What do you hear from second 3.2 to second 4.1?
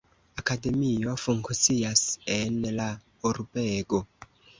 urbego.